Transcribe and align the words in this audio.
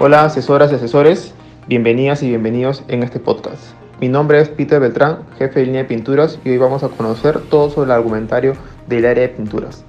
Hola 0.00 0.22
asesoras 0.22 0.70
y 0.70 0.76
asesores, 0.76 1.34
bienvenidas 1.66 2.22
y 2.22 2.28
bienvenidos 2.28 2.84
en 2.86 3.02
este 3.02 3.18
podcast. 3.18 3.60
Mi 4.00 4.08
nombre 4.08 4.40
es 4.40 4.48
Peter 4.48 4.78
Beltrán, 4.78 5.24
jefe 5.38 5.58
de 5.58 5.66
línea 5.66 5.82
de 5.82 5.88
pinturas 5.88 6.38
y 6.44 6.50
hoy 6.50 6.56
vamos 6.56 6.84
a 6.84 6.88
conocer 6.88 7.40
todo 7.50 7.68
sobre 7.68 7.86
el 7.86 7.90
argumentario 7.90 8.52
del 8.86 9.06
área 9.06 9.22
de 9.22 9.30
pinturas. 9.30 9.84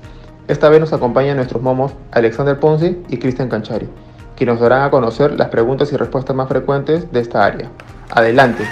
Esta 0.47 0.67
vez 0.69 0.79
nos 0.79 0.93
acompañan 0.93 1.35
nuestros 1.35 1.61
momos 1.61 1.91
Alexander 2.11 2.59
Ponce 2.59 2.97
y 3.07 3.17
Cristian 3.17 3.49
Canchari, 3.49 3.87
quienes 4.35 4.55
nos 4.55 4.61
darán 4.63 4.81
a 4.81 4.89
conocer 4.89 5.33
las 5.33 5.49
preguntas 5.49 5.93
y 5.93 5.95
respuestas 5.95 6.35
más 6.35 6.49
frecuentes 6.49 7.11
de 7.11 7.19
esta 7.19 7.45
área. 7.45 7.69
Adelante. 8.09 8.63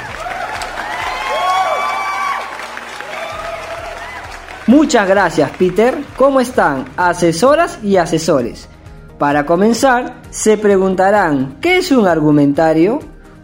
Muchas 4.66 5.08
gracias, 5.08 5.52
Peter. 5.52 6.00
¿Cómo 6.16 6.42
están, 6.42 6.86
asesoras 6.98 7.78
y 7.84 7.98
asesores? 7.98 8.68
Para 9.18 9.48
comenzar, 9.48 10.22
se 10.30 10.60
preguntarán, 10.60 11.58
¿qué 11.60 11.78
es 11.78 11.92
un 11.92 12.06
argumentario? 12.06 13.00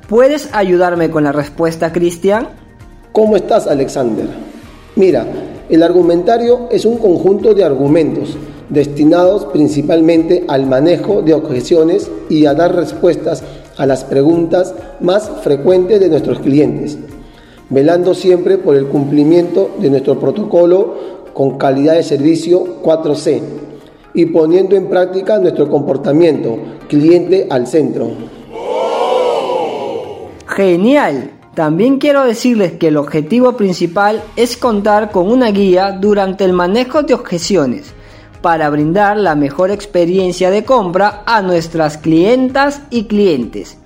¿Puedes 0.08 0.54
ayudarme 0.54 1.10
con 1.10 1.24
la 1.24 1.32
respuesta, 1.32 1.92
Cristian? 1.92 2.50
¿Cómo 3.12 3.36
estás, 3.36 3.66
Alexander? 3.66 4.28
Mira, 4.96 5.26
el 5.70 5.82
argumentario 5.82 6.68
es 6.70 6.86
un 6.86 7.00
conjunto 7.00 7.56
de 7.56 7.64
argumentos 7.64 8.38
destinados 8.70 9.46
principalmente 9.46 10.46
al 10.48 10.68
manejo 10.68 11.24
de 11.24 11.34
objeciones 11.34 12.12
y 12.30 12.46
a 12.46 12.54
dar 12.54 12.76
respuestas 12.76 13.44
a 13.76 13.88
las 13.88 14.04
preguntas 14.04 14.76
más 15.00 15.28
frecuentes 15.42 16.00
de 16.00 16.10
nuestros 16.10 16.38
clientes, 16.38 17.00
velando 17.72 18.14
siempre 18.14 18.60
por 18.60 18.76
el 18.76 18.86
cumplimiento 18.86 19.72
de 19.80 19.90
nuestro 19.90 20.20
protocolo 20.20 21.24
con 21.34 21.58
calidad 21.58 21.96
de 21.96 22.04
servicio 22.04 22.80
4C 22.84 23.42
y 24.14 24.26
poniendo 24.28 24.76
en 24.76 24.90
práctica 24.90 25.40
nuestro 25.40 25.70
comportamiento 25.70 26.58
cliente 26.88 27.48
al 27.50 27.68
centro. 27.68 28.12
Genial. 30.48 31.32
También 31.56 32.00
quiero 32.00 32.24
decirles 32.24 32.74
que 32.74 32.88
el 32.88 32.98
objetivo 32.98 33.56
principal 33.56 34.24
es 34.36 34.58
contar 34.58 35.12
con 35.12 35.32
una 35.32 35.52
guía 35.52 35.92
durante 35.92 36.46
el 36.46 36.54
manejo 36.54 37.04
de 37.04 37.14
objeciones 37.14 37.94
para 38.42 38.70
brindar 38.70 39.18
la 39.18 39.36
mejor 39.36 39.70
experiencia 39.70 40.50
de 40.50 40.66
compra 40.66 41.22
a 41.26 41.42
nuestras 41.42 41.98
clientas 41.98 42.82
y 42.90 43.06
clientes. 43.06 43.78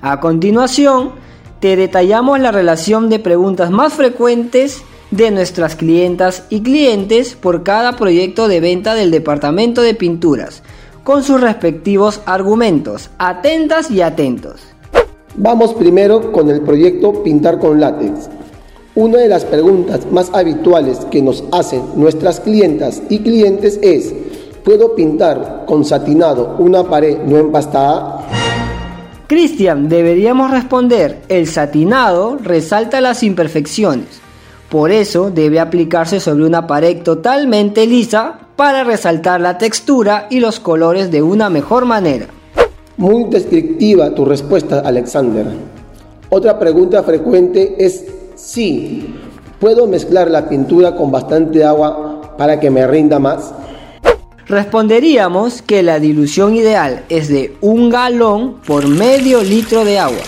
A 0.00 0.20
continuación, 0.20 1.12
te 1.58 1.76
detallamos 1.76 2.38
la 2.38 2.52
relación 2.52 3.08
de 3.08 3.18
preguntas 3.18 3.70
más 3.70 3.92
frecuentes 3.92 4.82
de 5.10 5.30
nuestras 5.30 5.76
clientas 5.76 6.44
y 6.50 6.62
clientes 6.62 7.34
por 7.34 7.62
cada 7.62 7.96
proyecto 7.96 8.48
de 8.48 8.60
venta 8.60 8.94
del 8.94 9.10
departamento 9.10 9.82
de 9.82 9.94
pinturas, 9.94 10.62
con 11.04 11.22
sus 11.22 11.40
respectivos 11.40 12.20
argumentos. 12.26 13.10
Atentas 13.18 13.90
y 13.90 14.02
atentos. 14.02 14.60
Vamos 15.36 15.74
primero 15.74 16.32
con 16.32 16.50
el 16.50 16.62
proyecto 16.62 17.22
Pintar 17.22 17.58
con 17.58 17.80
látex. 17.80 18.28
Una 18.94 19.18
de 19.18 19.28
las 19.28 19.44
preguntas 19.44 20.10
más 20.10 20.30
habituales 20.32 20.98
que 21.10 21.20
nos 21.20 21.44
hacen 21.52 21.82
nuestras 21.96 22.40
clientas 22.40 23.02
y 23.10 23.18
clientes 23.18 23.78
es, 23.82 24.14
¿puedo 24.64 24.94
pintar 24.94 25.64
con 25.66 25.84
satinado 25.84 26.56
una 26.58 26.82
pared 26.82 27.18
no 27.18 27.36
empastada? 27.36 28.26
Cristian, 29.26 29.88
deberíamos 29.88 30.50
responder, 30.50 31.20
el 31.28 31.46
satinado 31.46 32.38
resalta 32.42 33.00
las 33.02 33.22
imperfecciones 33.22 34.25
por 34.68 34.90
eso 34.90 35.30
debe 35.30 35.60
aplicarse 35.60 36.20
sobre 36.20 36.44
una 36.44 36.66
pared 36.66 37.02
totalmente 37.02 37.86
lisa 37.86 38.38
para 38.56 38.84
resaltar 38.84 39.40
la 39.40 39.58
textura 39.58 40.26
y 40.30 40.40
los 40.40 40.60
colores 40.60 41.10
de 41.10 41.22
una 41.22 41.50
mejor 41.50 41.84
manera. 41.84 42.26
Muy 42.96 43.24
descriptiva 43.24 44.14
tu 44.14 44.24
respuesta, 44.24 44.80
Alexander. 44.80 45.46
Otra 46.30 46.58
pregunta 46.58 47.02
frecuente 47.02 47.76
es 47.78 48.04
si 48.34 49.14
¿puedo 49.60 49.86
mezclar 49.86 50.30
la 50.30 50.48
pintura 50.48 50.96
con 50.96 51.12
bastante 51.12 51.64
agua 51.64 52.34
para 52.36 52.58
que 52.58 52.70
me 52.70 52.86
rinda 52.86 53.18
más? 53.18 53.52
Responderíamos 54.48 55.62
que 55.62 55.82
la 55.82 55.98
dilución 55.98 56.54
ideal 56.54 57.04
es 57.08 57.28
de 57.28 57.56
un 57.60 57.90
galón 57.90 58.56
por 58.66 58.86
medio 58.88 59.42
litro 59.42 59.84
de 59.84 59.98
agua 59.98 60.22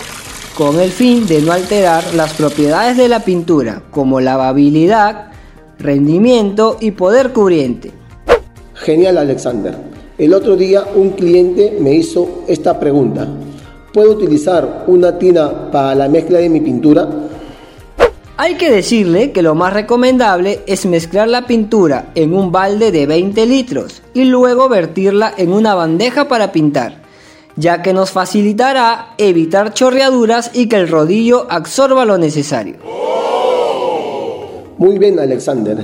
con 0.58 0.80
el 0.80 0.90
fin 0.90 1.24
de 1.24 1.40
no 1.40 1.52
alterar 1.52 2.02
las 2.14 2.34
propiedades 2.34 2.96
de 2.96 3.08
la 3.08 3.20
pintura, 3.20 3.84
como 3.92 4.20
lavabilidad, 4.20 5.30
rendimiento 5.78 6.78
y 6.80 6.90
poder 6.90 7.32
cubriente. 7.32 7.92
Genial 8.74 9.18
Alexander. 9.18 9.76
El 10.18 10.34
otro 10.34 10.56
día 10.56 10.82
un 10.96 11.10
cliente 11.10 11.78
me 11.80 11.94
hizo 11.94 12.42
esta 12.48 12.80
pregunta. 12.80 13.28
¿Puedo 13.92 14.10
utilizar 14.10 14.82
una 14.88 15.16
tina 15.16 15.70
para 15.70 15.94
la 15.94 16.08
mezcla 16.08 16.40
de 16.40 16.48
mi 16.48 16.60
pintura? 16.60 17.08
Hay 18.36 18.56
que 18.56 18.72
decirle 18.72 19.30
que 19.30 19.42
lo 19.42 19.54
más 19.54 19.72
recomendable 19.72 20.64
es 20.66 20.86
mezclar 20.86 21.28
la 21.28 21.46
pintura 21.46 22.10
en 22.16 22.34
un 22.34 22.50
balde 22.50 22.90
de 22.90 23.06
20 23.06 23.46
litros 23.46 24.02
y 24.12 24.24
luego 24.24 24.68
vertirla 24.68 25.32
en 25.36 25.52
una 25.52 25.76
bandeja 25.76 26.26
para 26.26 26.50
pintar 26.50 26.97
ya 27.58 27.82
que 27.82 27.92
nos 27.92 28.12
facilitará 28.12 29.14
evitar 29.18 29.74
chorreaduras 29.74 30.52
y 30.54 30.68
que 30.68 30.76
el 30.76 30.88
rodillo 30.88 31.46
absorba 31.50 32.04
lo 32.04 32.16
necesario. 32.16 32.76
Muy 34.78 34.96
bien, 34.98 35.18
Alexander. 35.18 35.76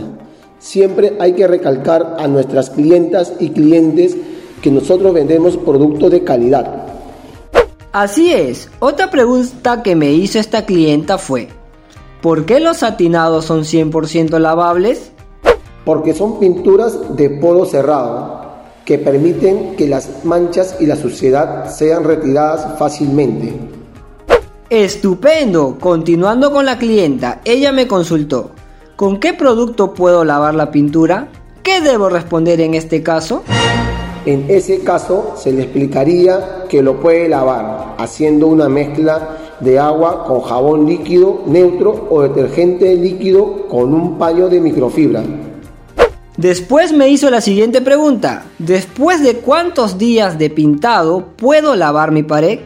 Siempre 0.60 1.16
hay 1.18 1.32
que 1.32 1.48
recalcar 1.48 2.16
a 2.18 2.28
nuestras 2.28 2.70
clientas 2.70 3.32
y 3.40 3.50
clientes 3.50 4.16
que 4.62 4.70
nosotros 4.70 5.12
vendemos 5.12 5.56
productos 5.56 6.12
de 6.12 6.22
calidad. 6.22 6.86
Así 7.92 8.32
es. 8.32 8.70
Otra 8.78 9.10
pregunta 9.10 9.82
que 9.82 9.96
me 9.96 10.12
hizo 10.12 10.38
esta 10.38 10.64
clienta 10.64 11.18
fue, 11.18 11.48
¿por 12.22 12.46
qué 12.46 12.60
los 12.60 12.78
satinados 12.78 13.46
son 13.46 13.64
100% 13.64 14.38
lavables? 14.38 15.10
Porque 15.84 16.14
son 16.14 16.38
pinturas 16.38 17.16
de 17.16 17.30
poro 17.30 17.66
cerrado 17.66 18.44
que 18.84 18.99
permiten 18.99 19.77
que 19.77 19.89
las 19.89 20.25
manchas 20.25 20.77
y 20.81 20.87
la 20.87 20.97
suciedad 20.97 21.71
sean 21.71 22.05
retiradas 22.05 22.78
fácilmente. 22.78 23.55
Estupendo. 24.71 25.77
Continuando 25.78 26.53
con 26.53 26.67
la 26.67 26.78
clienta, 26.78 27.41
ella 27.45 27.72
me 27.72 27.87
consultó, 27.87 28.50
¿con 28.97 29.21
qué 29.21 29.33
producto 29.33 29.95
puedo 29.95 30.25
lavar 30.25 30.55
la 30.55 30.71
pintura? 30.71 31.28
¿Qué 31.62 31.81
debo 31.81 32.09
responder 32.09 32.61
en 32.61 32.75
este 32.75 33.03
caso? 33.03 33.43
En 34.27 34.47
ese 34.49 34.81
caso 34.81 35.34
se 35.37 35.53
le 35.53 35.62
explicaría 35.62 36.65
que 36.69 36.83
lo 36.83 36.99
puede 37.01 37.28
lavar 37.28 37.95
haciendo 37.99 38.47
una 38.47 38.69
mezcla 38.69 39.37
de 39.61 39.78
agua 39.78 40.25
con 40.27 40.41
jabón 40.41 40.87
líquido 40.87 41.43
neutro 41.47 42.06
o 42.11 42.22
detergente 42.22 42.95
líquido 42.95 43.69
con 43.69 43.93
un 43.93 44.19
paño 44.19 44.49
de 44.49 44.61
microfibra. 44.61 45.22
Después 46.37 46.93
me 46.93 47.09
hizo 47.09 47.31
la 47.31 47.41
siguiente 47.41 47.81
pregunta. 47.81 48.47
¿Después 48.59 49.22
de 49.22 49.37
cuántos 49.37 49.99
días 49.99 50.37
de 50.37 50.50
pintado 50.50 51.28
puedo 51.37 51.77
lavar 51.77 52.11
mi 52.11 52.25
pared? 52.25 52.59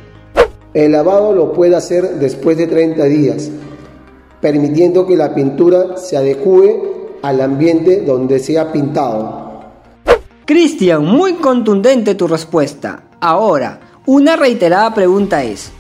El 0.73 0.93
lavado 0.93 1.35
lo 1.35 1.53
puede 1.53 1.77
hacer 1.77 2.19
después 2.19 2.57
de 2.57 2.67
30 2.67 3.05
días, 3.05 3.51
permitiendo 4.41 5.07
que 5.07 5.19
la 5.19 5.35
pintura 5.35 5.99
se 5.99 6.17
adecue 6.17 6.81
al 7.21 7.43
ambiente 7.43 8.01
donde 8.07 8.39
se 8.39 8.59
ha 8.59 8.73
pintado. 8.73 9.61
Cristian, 10.47 11.05
muy 11.05 11.35
contundente 11.35 12.15
tu 12.15 12.27
respuesta. 12.27 13.03
Ahora, 13.21 13.81
una 14.07 14.37
reiterada 14.37 14.95
pregunta 14.95 15.45
es, 15.45 15.73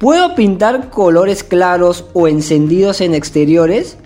¿puedo 0.00 0.34
pintar 0.34 0.90
colores 0.90 1.44
claros 1.44 2.06
o 2.12 2.26
encendidos 2.26 3.00
en 3.00 3.14
exteriores? 3.14 3.98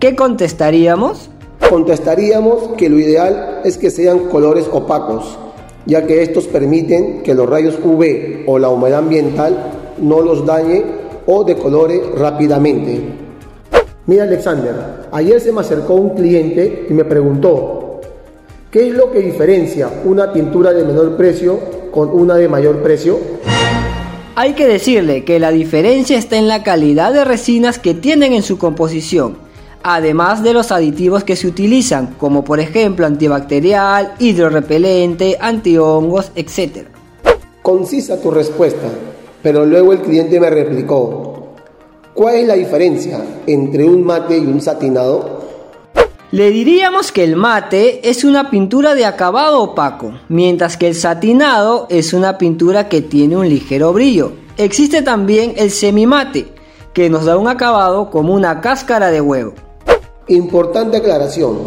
¿Qué 0.00 0.16
contestaríamos? 0.16 1.30
Contestaríamos 1.68 2.70
que 2.78 2.88
lo 2.88 2.98
ideal 2.98 3.60
es 3.62 3.76
que 3.76 3.90
sean 3.90 4.20
colores 4.30 4.64
opacos, 4.72 5.38
ya 5.84 6.06
que 6.06 6.22
estos 6.22 6.46
permiten 6.46 7.22
que 7.22 7.34
los 7.34 7.46
rayos 7.46 7.78
UV 7.84 8.44
o 8.46 8.58
la 8.58 8.70
humedad 8.70 9.00
ambiental 9.00 9.72
no 10.00 10.22
los 10.22 10.46
dañe 10.46 10.82
o 11.26 11.44
decolore 11.44 12.00
rápidamente. 12.16 13.02
Mira 14.06 14.24
Alexander, 14.24 14.74
ayer 15.12 15.38
se 15.42 15.52
me 15.52 15.60
acercó 15.60 15.92
un 15.92 16.14
cliente 16.14 16.86
y 16.88 16.94
me 16.94 17.04
preguntó, 17.04 18.00
¿qué 18.70 18.88
es 18.88 18.94
lo 18.94 19.12
que 19.12 19.18
diferencia 19.18 19.90
una 20.06 20.32
pintura 20.32 20.72
de 20.72 20.86
menor 20.86 21.18
precio 21.18 21.58
con 21.90 22.08
una 22.08 22.36
de 22.36 22.48
mayor 22.48 22.82
precio? 22.82 23.18
Hay 24.36 24.54
que 24.54 24.66
decirle 24.66 25.22
que 25.22 25.38
la 25.38 25.50
diferencia 25.50 26.16
está 26.16 26.38
en 26.38 26.48
la 26.48 26.62
calidad 26.62 27.12
de 27.12 27.26
resinas 27.26 27.78
que 27.78 27.92
tienen 27.92 28.32
en 28.32 28.42
su 28.42 28.56
composición 28.56 29.47
además 29.82 30.42
de 30.42 30.52
los 30.52 30.72
aditivos 30.72 31.24
que 31.24 31.36
se 31.36 31.46
utilizan, 31.46 32.14
como 32.18 32.44
por 32.44 32.60
ejemplo 32.60 33.06
antibacterial, 33.06 34.14
hidrorrepelente, 34.18 35.36
antihongos, 35.40 36.32
etc. 36.34 36.86
Concisa 37.62 38.20
tu 38.20 38.30
respuesta, 38.30 38.88
pero 39.42 39.64
luego 39.64 39.92
el 39.92 40.00
cliente 40.00 40.40
me 40.40 40.50
replicó, 40.50 41.54
¿cuál 42.14 42.36
es 42.36 42.46
la 42.46 42.54
diferencia 42.54 43.22
entre 43.46 43.84
un 43.84 44.04
mate 44.04 44.38
y 44.38 44.46
un 44.46 44.60
satinado? 44.60 45.38
Le 46.30 46.50
diríamos 46.50 47.10
que 47.10 47.24
el 47.24 47.36
mate 47.36 48.10
es 48.10 48.22
una 48.22 48.50
pintura 48.50 48.94
de 48.94 49.06
acabado 49.06 49.62
opaco, 49.62 50.12
mientras 50.28 50.76
que 50.76 50.88
el 50.88 50.94
satinado 50.94 51.86
es 51.88 52.12
una 52.12 52.36
pintura 52.36 52.90
que 52.90 53.00
tiene 53.00 53.36
un 53.36 53.48
ligero 53.48 53.94
brillo. 53.94 54.32
Existe 54.58 55.00
también 55.00 55.54
el 55.56 55.70
semimate, 55.70 56.48
que 56.92 57.08
nos 57.08 57.24
da 57.24 57.38
un 57.38 57.48
acabado 57.48 58.10
como 58.10 58.34
una 58.34 58.60
cáscara 58.60 59.10
de 59.10 59.22
huevo. 59.22 59.54
Importante 60.28 60.98
aclaración. 60.98 61.58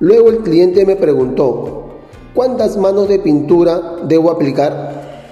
Luego 0.00 0.30
el 0.30 0.38
cliente 0.38 0.84
me 0.86 0.96
preguntó, 0.96 1.90
¿cuántas 2.34 2.76
manos 2.76 3.08
de 3.08 3.18
pintura 3.18 3.96
debo 4.04 4.30
aplicar? 4.30 5.30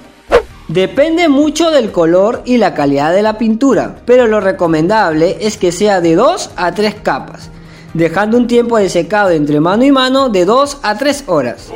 Depende 0.69 1.29
mucho 1.29 1.71
del 1.71 1.93
color 1.93 2.43
y 2.45 2.57
la 2.57 2.75
calidad 2.75 3.13
de 3.13 3.23
la 3.23 3.39
pintura, 3.39 3.97
pero 4.07 4.27
lo 4.27 4.41
recomendable 4.41 5.39
es 5.41 5.57
que 5.57 5.73
sea 5.73 6.01
de 6.01 6.15
2 6.15 6.51
a 6.57 6.73
3 6.73 6.95
capas 7.03 7.51
dejando 7.95 8.37
un 8.37 8.47
tiempo 8.47 8.77
de 8.77 8.89
secado 8.89 9.31
entre 9.31 9.61
mano 9.61 9.85
y 9.85 9.93
mano 9.93 10.29
de 10.29 10.45
2 10.45 10.79
a 10.83 10.99
3 10.99 11.25
horas. 11.29 11.69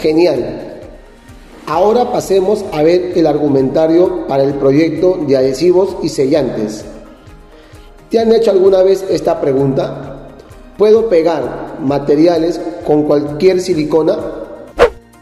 Genial. 0.00 0.80
Ahora 1.66 2.10
pasemos 2.12 2.64
a 2.72 2.82
ver 2.82 3.12
el 3.16 3.26
argumentario 3.26 4.26
para 4.26 4.42
el 4.42 4.54
proyecto 4.54 5.20
de 5.26 5.36
adhesivos 5.36 5.96
y 6.02 6.08
sellantes. 6.08 6.84
¿Te 8.12 8.18
han 8.18 8.30
hecho 8.30 8.50
alguna 8.50 8.82
vez 8.82 9.02
esta 9.08 9.40
pregunta? 9.40 10.28
¿Puedo 10.76 11.08
pegar 11.08 11.78
materiales 11.80 12.60
con 12.86 13.04
cualquier 13.04 13.58
silicona? 13.58 14.18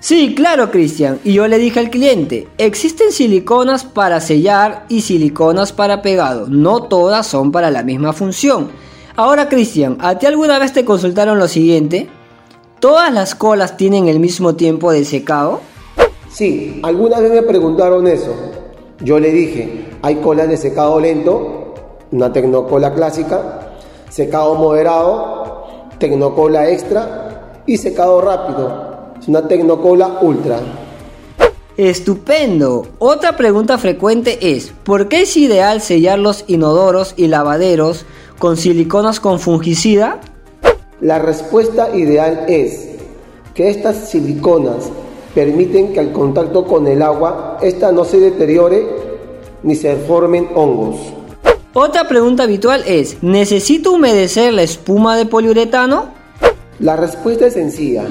Sí, 0.01 0.35
claro, 0.35 0.73
Cristian. 0.73 1.21
Y 1.23 1.35
yo 1.35 1.47
le 1.47 1.59
dije 1.59 1.79
al 1.79 1.91
cliente, 1.91 2.49
existen 2.59 3.13
siliconas 3.13 3.85
para 3.85 4.21
sellar 4.21 4.87
y 4.89 5.03
siliconas 5.03 5.73
para 5.73 6.03
pegado. 6.03 6.49
No 6.49 6.83
todas 6.83 7.29
son 7.29 7.53
para 7.53 7.71
la 7.71 7.85
misma 7.85 8.13
función. 8.13 8.73
Ahora, 9.15 9.49
Cristian, 9.49 9.97
¿a 10.01 10.19
ti 10.19 10.27
alguna 10.27 10.59
vez 10.59 10.73
te 10.73 10.85
consultaron 10.85 11.39
lo 11.39 11.47
siguiente? 11.47 12.09
¿Todas 12.81 13.13
las 13.13 13.37
colas 13.37 13.77
tienen 13.77 14.09
el 14.09 14.19
mismo 14.19 14.57
tiempo 14.57 14.91
de 14.91 15.05
secado? 15.05 15.61
Sí, 16.29 16.81
alguna 16.83 17.21
vez 17.21 17.31
me 17.31 17.43
preguntaron 17.43 18.09
eso. 18.09 18.35
Yo 18.99 19.21
le 19.21 19.31
dije, 19.31 19.85
hay 20.03 20.17
colas 20.17 20.49
de 20.49 20.57
secado 20.57 20.99
lento, 20.99 21.70
una 22.13 22.33
tecnocola 22.33 22.93
clásica, 22.95 23.73
secado 24.09 24.55
moderado, 24.55 25.89
tecnocola 25.99 26.69
extra 26.71 27.63
y 27.67 27.77
secado 27.77 28.21
rápido, 28.21 29.13
una 29.27 29.47
tecnocola 29.47 30.19
ultra. 30.21 30.59
Estupendo. 31.77 32.87
Otra 32.99 33.37
pregunta 33.37 33.79
frecuente 33.79 34.55
es, 34.55 34.73
¿por 34.85 35.09
qué 35.09 35.23
es 35.23 35.37
ideal 35.37 35.81
sellar 35.81 36.19
los 36.19 36.45
inodoros 36.47 37.15
y 37.17 37.29
lavaderos 37.29 38.05
con 38.39 38.57
siliconas 38.57 39.21
con 39.21 39.39
fungicida? 39.39 40.21
La 41.01 41.19
respuesta 41.19 41.97
ideal 41.97 42.45
es 42.49 42.91
que 43.55 43.71
estas 43.71 44.09
siliconas 44.11 44.91
permiten 45.35 45.93
que 45.93 46.01
al 46.01 46.13
contacto 46.13 46.67
con 46.67 46.87
el 46.87 47.03
agua 47.03 47.59
ésta 47.63 47.93
no 47.93 48.05
se 48.05 48.19
deteriore 48.19 48.87
ni 49.63 49.75
se 49.75 49.97
formen 49.97 50.49
hongos. 50.55 51.20
Otra 51.73 52.09
pregunta 52.09 52.43
habitual 52.43 52.83
es, 52.85 53.23
¿necesito 53.23 53.93
humedecer 53.93 54.53
la 54.53 54.63
espuma 54.63 55.17
de 55.17 55.25
poliuretano? 55.25 56.07
La 56.81 56.97
respuesta 56.97 57.47
es 57.47 57.55
sencilla. 57.55 58.07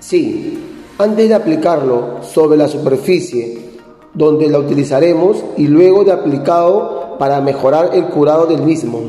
Sí, 0.00 0.58
antes 0.96 1.28
de 1.28 1.34
aplicarlo 1.34 2.22
sobre 2.22 2.56
la 2.56 2.66
superficie 2.66 3.58
donde 4.14 4.48
la 4.48 4.60
utilizaremos 4.60 5.44
y 5.58 5.66
luego 5.66 6.04
de 6.04 6.12
aplicado 6.12 7.18
para 7.18 7.42
mejorar 7.42 7.90
el 7.92 8.06
curado 8.06 8.46
del 8.46 8.62
mismo. 8.62 9.02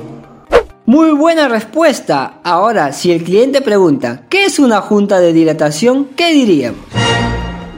Muy 0.85 1.11
buena 1.11 1.47
respuesta. 1.47 2.41
Ahora, 2.43 2.91
si 2.91 3.13
el 3.13 3.23
cliente 3.23 3.61
pregunta, 3.61 4.25
¿qué 4.29 4.43
es 4.43 4.59
una 4.59 4.81
junta 4.81 5.21
de 5.21 5.31
dilatación? 5.31 6.09
¿Qué 6.17 6.33
diríamos? 6.33 6.81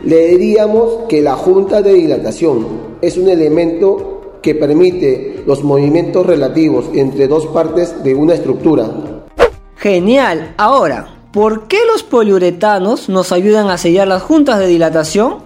Le 0.03 0.27
diríamos 0.29 1.03
que 1.07 1.21
la 1.21 1.35
junta 1.35 1.83
de 1.83 1.93
dilatación 1.93 2.65
es 2.99 3.15
un 3.15 3.29
elemento 3.29 4.16
que 4.41 4.55
permite 4.55 5.43
los 5.45 5.63
movimientos 5.63 6.25
relativos 6.25 6.85
entre 6.93 7.27
dos 7.27 7.47
partes 7.47 8.03
de 8.03 8.15
una 8.15 8.33
estructura. 8.33 8.89
Genial. 9.75 10.53
Ahora, 10.57 11.07
¿por 11.31 11.67
qué 11.67 11.77
los 11.91 12.03
poliuretanos 12.03 13.09
nos 13.09 13.31
ayudan 13.31 13.69
a 13.69 13.77
sellar 13.77 14.07
las 14.07 14.23
juntas 14.23 14.59
de 14.59 14.67
dilatación? 14.67 15.37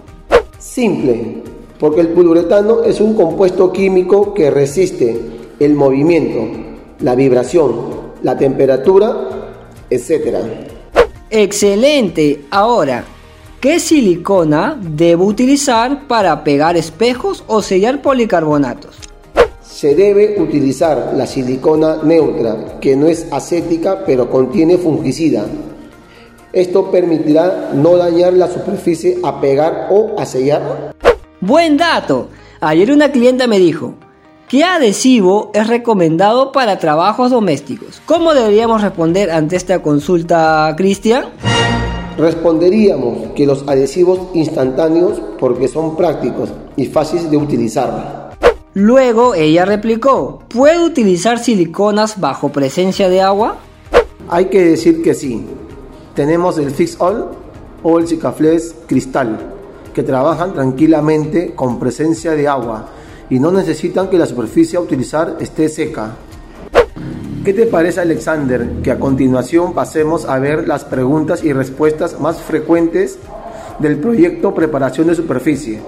Simple, 0.58 1.42
porque 1.78 2.00
el 2.00 2.08
poliuretano 2.08 2.82
es 2.82 3.00
un 3.00 3.14
compuesto 3.14 3.72
químico 3.72 4.32
que 4.34 4.50
resiste 4.50 5.20
el 5.58 5.74
movimiento 5.74 6.72
la 7.02 7.14
vibración, 7.14 7.72
la 8.22 8.36
temperatura, 8.38 9.28
etc. 9.90 10.36
Excelente. 11.30 12.44
Ahora, 12.50 13.04
¿qué 13.62 13.78
silicona 13.78 14.76
debo 14.80 15.24
utilizar 15.24 16.08
para 16.08 16.42
pegar 16.42 16.76
espejos 16.76 17.44
o 17.46 17.62
sellar 17.62 18.02
policarbonatos? 18.02 18.96
Se 19.62 19.94
debe 19.94 20.34
utilizar 20.40 21.12
la 21.16 21.26
silicona 21.28 22.02
neutra, 22.02 22.80
que 22.80 22.96
no 22.96 23.06
es 23.06 23.28
acética 23.30 24.04
pero 24.04 24.28
contiene 24.28 24.78
fungicida. 24.78 25.46
Esto 26.52 26.90
permitirá 26.90 27.70
no 27.72 27.96
dañar 27.96 28.32
la 28.32 28.48
superficie 28.48 29.18
a 29.22 29.40
pegar 29.40 29.86
o 29.90 30.16
a 30.18 30.26
sellar. 30.26 30.92
Buen 31.40 31.76
dato. 31.76 32.30
Ayer 32.60 32.90
una 32.90 33.12
clienta 33.12 33.46
me 33.46 33.60
dijo, 33.60 33.94
¿Qué 34.48 34.64
adhesivo 34.64 35.52
es 35.54 35.68
recomendado 35.68 36.50
para 36.50 36.80
trabajos 36.80 37.30
domésticos? 37.30 38.02
¿Cómo 38.06 38.34
deberíamos 38.34 38.82
responder 38.82 39.30
ante 39.30 39.54
esta 39.54 39.80
consulta, 39.80 40.74
Cristian? 40.76 41.26
Responderíamos 42.16 43.32
que 43.34 43.46
los 43.46 43.66
adhesivos 43.66 44.20
instantáneos 44.34 45.20
porque 45.38 45.68
son 45.68 45.96
prácticos 45.96 46.50
y 46.76 46.86
fáciles 46.86 47.30
de 47.30 47.36
utilizar. 47.36 48.32
Luego 48.74 49.34
ella 49.34 49.64
replicó, 49.64 50.42
¿puedo 50.48 50.86
utilizar 50.86 51.38
siliconas 51.38 52.18
bajo 52.20 52.50
presencia 52.50 53.08
de 53.08 53.20
agua? 53.20 53.56
Hay 54.28 54.46
que 54.46 54.64
decir 54.64 55.02
que 55.02 55.14
sí. 55.14 55.44
Tenemos 56.14 56.58
el 56.58 56.70
Fix 56.70 56.96
All 56.98 57.28
o 57.82 57.98
el 57.98 58.06
Cicaflex 58.06 58.74
Cristal, 58.86 59.38
que 59.92 60.02
trabajan 60.02 60.54
tranquilamente 60.54 61.54
con 61.54 61.78
presencia 61.78 62.32
de 62.32 62.48
agua 62.48 62.88
y 63.28 63.38
no 63.38 63.50
necesitan 63.50 64.08
que 64.08 64.18
la 64.18 64.26
superficie 64.26 64.76
a 64.76 64.80
utilizar 64.80 65.36
esté 65.40 65.68
seca. 65.68 66.16
¿Qué 67.44 67.52
te 67.52 67.66
parece 67.66 68.00
Alexander 68.00 68.68
que 68.84 68.92
a 68.92 69.00
continuación 69.00 69.72
pasemos 69.74 70.26
a 70.26 70.38
ver 70.38 70.68
las 70.68 70.84
preguntas 70.84 71.42
y 71.42 71.52
respuestas 71.52 72.20
más 72.20 72.40
frecuentes 72.40 73.18
del 73.80 73.98
proyecto 73.98 74.54
Preparación 74.54 75.08
de 75.08 75.16
Superficie? 75.16 75.80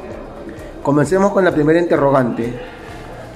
Comencemos 0.83 1.31
con 1.31 1.45
la 1.45 1.55
primera 1.55 1.79
interrogante. 1.79 2.53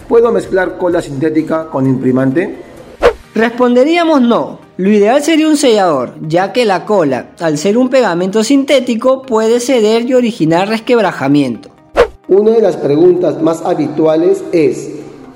¿Puedo 0.08 0.32
mezclar 0.32 0.78
cola 0.78 1.00
sintética 1.00 1.70
con 1.70 1.86
imprimante? 1.86 2.56
Responderíamos 3.36 4.20
no. 4.20 4.58
Lo 4.78 4.90
ideal 4.90 5.22
sería 5.22 5.46
un 5.46 5.56
sellador, 5.56 6.14
ya 6.26 6.52
que 6.52 6.64
la 6.64 6.86
cola, 6.86 7.30
al 7.38 7.56
ser 7.56 7.78
un 7.78 7.88
pegamento 7.88 8.42
sintético, 8.42 9.22
puede 9.22 9.60
ceder 9.60 10.10
y 10.10 10.14
originar 10.14 10.68
resquebrajamiento. 10.68 11.68
Una 12.26 12.50
de 12.50 12.62
las 12.62 12.76
preguntas 12.76 13.40
más 13.40 13.62
habituales 13.64 14.42
es, 14.50 14.90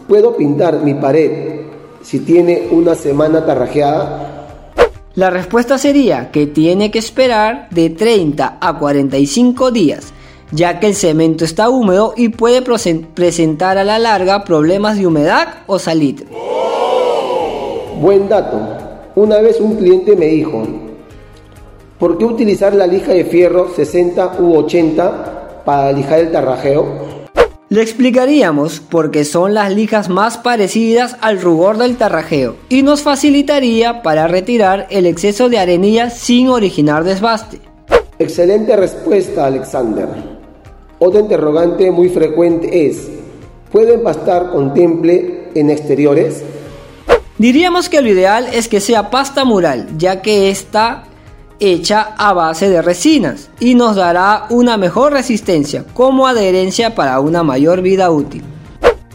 ¿puedo 0.09 0.37
pintar 0.37 0.83
mi 0.83 0.95
pared 0.95 1.51
si 2.02 2.21
tiene 2.21 2.68
una 2.71 2.94
semana 2.94 3.44
tarrajeada? 3.44 4.42
La 5.14 5.30
respuesta 5.30 5.78
sería 5.78 6.30
que 6.30 6.47
tiene 6.47 6.90
que 6.90 6.99
esperar 6.99 7.68
de 7.71 7.90
30 7.90 8.59
a 8.61 8.78
45 8.78 9.71
días, 9.71 10.12
ya 10.50 10.80
que 10.80 10.87
el 10.87 10.94
cemento 10.94 11.44
está 11.44 11.68
húmedo 11.68 12.14
y 12.16 12.30
puede 12.30 12.62
presentar 12.62 13.78
a 13.78 13.85
la 13.85 13.99
larga 13.99 14.44
problemas 14.44 14.99
de 14.99 15.06
humedad 15.06 15.49
o 15.66 15.78
salitre. 15.78 16.26
Buen 18.00 18.28
dato. 18.28 18.59
Una 19.14 19.38
vez 19.38 19.61
un 19.61 19.76
cliente 19.76 20.16
me 20.16 20.26
dijo, 20.26 20.62
¿por 21.99 22.16
qué 22.16 22.25
utilizar 22.25 22.75
la 22.75 22.87
lija 22.87 23.12
de 23.12 23.25
fierro 23.25 23.68
60 23.68 24.37
u 24.40 24.56
80 24.56 25.62
para 25.64 25.92
lijar 25.92 26.21
el 26.21 26.32
tarrajeo? 26.32 27.22
Le 27.73 27.81
explicaríamos 27.81 28.81
porque 28.81 29.25
son 29.25 29.55
las 29.55 29.75
lijas 29.75 30.11
más 30.11 30.37
parecidas 30.37 31.17
al 31.23 31.41
rugor 31.41 31.79
del 31.79 31.97
tarrajeo 31.97 32.57
y 32.69 32.83
nos 32.83 33.00
facilitaría 33.00 34.02
para 34.02 34.29
retirar 34.29 34.87
el 34.91 35.07
exceso 35.07 35.49
de 35.49 35.59
arenilla 35.59 36.11
sin 36.11 36.49
originar 36.50 37.02
desbaste. 37.02 37.62
Excelente 38.19 38.76
respuesta, 38.76 39.47
Alexander. 39.47 40.07
Otra 40.99 41.21
interrogante 41.21 41.91
muy 41.91 42.11
frecuente 42.11 42.88
es, 42.88 43.09
¿puedo 43.71 43.95
empastar 43.95 44.50
con 44.50 44.75
temple 44.75 45.49
en 45.55 45.71
exteriores? 45.71 46.43
Diríamos 47.38 47.88
que 47.88 48.02
lo 48.02 48.11
ideal 48.11 48.49
es 48.52 48.69
que 48.69 48.81
sea 48.81 49.09
pasta 49.09 49.47
mural, 49.47 49.88
ya 49.97 50.21
que 50.21 50.50
esta 50.50 51.05
hecha 51.62 52.14
a 52.16 52.33
base 52.33 52.69
de 52.69 52.83
resinas 52.83 53.50
y 53.61 53.75
nos 53.75 53.97
dará 53.97 54.47
una 54.50 54.76
mejor 54.76 55.12
resistencia 55.12 55.85
como 55.95 56.26
adherencia 56.26 56.95
para 56.95 57.21
una 57.21 57.42
mayor 57.42 57.83
vida 57.83 58.11
útil. 58.11 58.42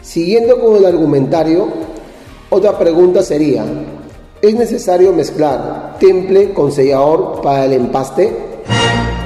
Siguiendo 0.02 0.60
con 0.60 0.76
el 0.76 0.86
argumentario, 0.86 1.68
otra 2.50 2.78
pregunta 2.78 3.22
sería, 3.22 3.64
¿Es 4.40 4.54
necesario 4.54 5.12
mezclar 5.12 5.96
temple 5.98 6.52
con 6.52 6.70
sellador 6.70 7.40
para 7.42 7.64
el 7.64 7.72
empaste? 7.72 8.62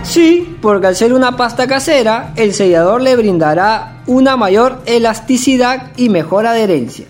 Sí, 0.04 0.56
porque 0.62 0.86
al 0.86 0.96
ser 0.96 1.12
una 1.12 1.36
pasta 1.36 1.66
casera, 1.66 2.32
el 2.36 2.54
sellador 2.54 3.02
le 3.02 3.14
brindará 3.14 4.02
una 4.06 4.38
mayor 4.38 4.78
elasticidad 4.86 5.92
y 5.98 6.08
mejor 6.08 6.46
adherencia. 6.46 7.04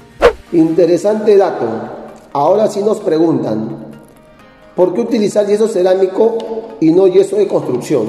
Interesante 0.51 1.37
dato. 1.37 1.67
Ahora 2.33 2.67
sí 2.67 2.81
nos 2.83 2.99
preguntan, 2.99 3.92
¿por 4.75 4.95
qué 4.95 5.01
utilizar 5.01 5.47
yeso 5.47 5.69
cerámico 5.69 6.39
y 6.81 6.93
no 6.93 7.07
yeso 7.07 7.37
de 7.37 7.47
construcción? 7.47 8.07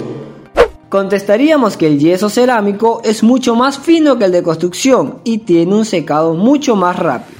Contestaríamos 0.89 1.75
que 1.75 1.88
el 1.88 2.00
yeso 2.00 2.29
cerámico 2.29 3.01
es 3.03 3.24
mucho 3.24 3.55
más 3.55 3.79
fino 3.79 4.20
que 4.20 4.25
el 4.25 4.32
de 4.32 4.43
construcción 4.43 5.20
y 5.24 5.39
tiene 5.39 5.74
un 5.74 5.86
secado 5.86 6.36
mucho 6.36 6.75
más 6.75 6.98
rápido. 6.98 7.39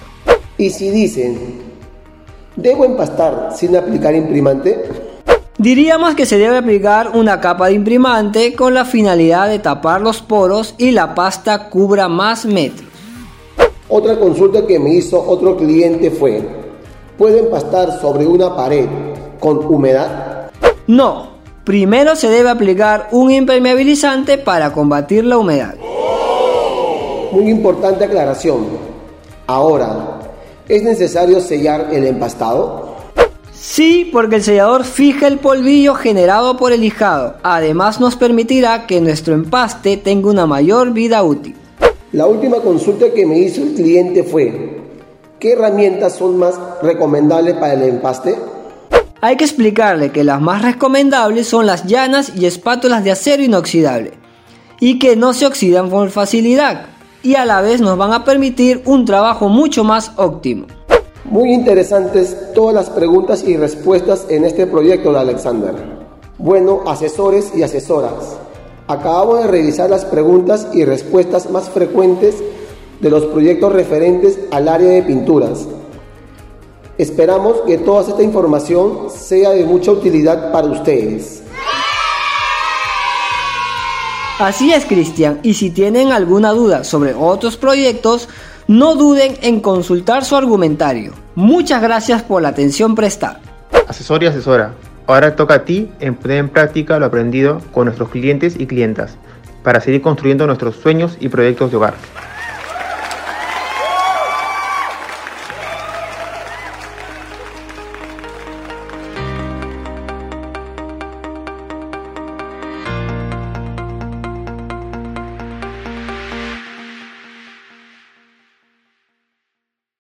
Y 0.58 0.72
si 0.72 0.90
dicen, 0.90 1.38
¿debo 2.56 2.86
empastar 2.86 3.50
sin 3.56 3.76
aplicar 3.76 4.16
imprimante? 4.16 4.84
Diríamos 5.60 6.16
que 6.16 6.26
se 6.26 6.40
debe 6.40 6.58
aplicar 6.58 7.12
una 7.14 7.40
capa 7.40 7.68
de 7.68 7.74
imprimante 7.74 8.56
con 8.56 8.74
la 8.74 8.86
finalidad 8.86 9.48
de 9.48 9.60
tapar 9.60 10.02
los 10.02 10.22
poros 10.22 10.74
y 10.80 10.92
la 10.92 11.14
pasta 11.14 11.70
cubra 11.70 12.10
más 12.10 12.46
metros. 12.46 12.90
Otra 13.88 14.20
consulta 14.20 14.66
que 14.66 14.80
me 14.80 14.96
hizo 14.96 15.24
otro 15.24 15.56
cliente 15.56 16.10
fue, 16.10 16.42
¿puedo 17.18 17.38
empastar 17.38 18.02
sobre 18.02 18.26
una 18.26 18.56
pared 18.56 18.88
con 19.40 19.66
humedad? 19.66 20.52
No, 20.88 21.30
primero 21.64 22.16
se 22.16 22.30
debe 22.30 22.50
aplicar 22.50 23.10
un 23.12 23.32
impermeabilizante 23.32 24.38
para 24.38 24.74
combatir 24.74 25.26
la 25.26 25.38
humedad. 25.38 25.76
Muy 27.32 27.50
importante 27.50 28.06
aclaración. 28.06 28.66
Ahora, 29.48 30.20
¿es 30.68 30.84
necesario 30.84 31.42
sellar 31.42 31.88
el 31.92 32.06
empastado? 32.06 32.94
Sí, 33.54 34.10
porque 34.12 34.36
el 34.36 34.44
sellador 34.44 34.84
fija 34.84 35.26
el 35.28 35.40
polvillo 35.40 35.96
generado 35.96 36.58
por 36.58 36.74
el 36.74 36.82
lijado. 36.82 37.36
Además 37.44 38.00
nos 38.00 38.16
permitirá 38.16 38.86
que 38.86 39.00
nuestro 39.00 39.34
empaste 39.34 39.98
tenga 39.98 40.30
una 40.30 40.46
mayor 40.46 40.92
vida 40.92 41.24
útil. 41.24 41.56
La 42.12 42.28
última 42.28 42.58
consulta 42.58 43.12
que 43.12 43.26
me 43.26 43.40
hizo 43.40 43.64
el 43.64 43.74
cliente 43.74 44.24
fue, 44.24 44.82
¿qué 45.40 45.54
herramientas 45.54 46.14
son 46.14 46.38
más 46.38 46.60
recomendables 46.82 47.56
para 47.56 47.74
el 47.74 47.84
empaste? 47.84 48.36
Hay 49.24 49.38
que 49.38 49.46
explicarle 49.46 50.12
que 50.12 50.26
las 50.26 50.42
más 50.42 50.64
recomendables 50.64 51.48
son 51.48 51.66
las 51.66 51.86
llanas 51.86 52.34
y 52.36 52.46
espátulas 52.46 53.06
de 53.06 53.12
acero 53.12 53.42
inoxidable 53.42 54.12
y 54.82 55.00
que 55.00 55.16
no 55.16 55.32
se 55.32 55.46
oxidan 55.46 55.90
con 55.90 56.12
facilidad 56.12 56.88
y 57.22 57.36
a 57.36 57.46
la 57.46 57.62
vez 57.62 57.80
nos 57.80 57.98
van 57.98 58.12
a 58.12 58.26
permitir 58.26 58.82
un 58.84 59.06
trabajo 59.06 59.48
mucho 59.48 59.86
más 59.86 60.12
óptimo. 60.18 60.66
Muy 61.24 61.54
interesantes 61.54 62.36
todas 62.54 62.76
las 62.76 62.90
preguntas 62.90 63.46
y 63.48 63.56
respuestas 63.56 64.26
en 64.28 64.44
este 64.44 64.68
proyecto 64.68 65.14
de 65.14 65.20
Alexander. 65.20 65.74
Bueno, 66.38 66.82
asesores 66.86 67.54
y 67.56 67.64
asesoras, 67.64 68.36
acabamos 68.90 69.40
de 69.40 69.48
revisar 69.48 69.90
las 69.90 70.04
preguntas 70.04 70.68
y 70.74 70.84
respuestas 70.84 71.50
más 71.50 71.70
frecuentes 71.70 72.44
de 73.00 73.10
los 73.10 73.24
proyectos 73.28 73.72
referentes 73.72 74.38
al 74.52 74.68
área 74.68 74.90
de 74.90 75.04
pinturas. 75.04 75.66
Esperamos 77.04 77.58
que 77.68 77.78
toda 77.80 78.08
esta 78.08 78.24
información 78.24 79.10
sea 79.14 79.50
de 79.50 79.66
mucha 79.66 79.92
utilidad 79.92 80.54
para 80.54 80.68
ustedes. 80.68 81.44
Así 84.40 84.72
es, 84.72 84.86
Cristian, 84.86 85.42
y 85.44 85.56
si 85.56 85.70
tienen 85.70 86.14
alguna 86.14 86.52
duda 86.52 86.86
sobre 86.86 87.14
otros 87.14 87.58
proyectos, 87.58 88.30
no 88.70 88.96
duden 88.96 89.36
en 89.42 89.60
consultar 89.60 90.24
su 90.24 90.38
argumentario. 90.38 91.12
Muchas 91.36 91.82
gracias 91.82 92.24
por 92.24 92.42
la 92.42 92.48
atención 92.48 92.96
prestada. 92.96 93.42
Asesor 93.86 94.24
y 94.24 94.28
asesora, 94.28 94.74
ahora 95.06 95.36
toca 95.36 95.56
a 95.56 95.66
ti 95.66 95.92
en 96.00 96.16
poner 96.16 96.38
en 96.38 96.48
práctica 96.48 97.00
lo 97.00 97.08
aprendido 97.08 97.60
con 97.74 97.84
nuestros 97.84 98.08
clientes 98.12 98.56
y 98.58 98.66
clientas 98.66 99.18
para 99.62 99.82
seguir 99.82 100.02
construyendo 100.02 100.48
nuestros 100.48 100.78
sueños 100.78 101.18
y 101.20 101.28
proyectos 101.28 101.70
de 101.70 101.76
hogar. 101.76 101.96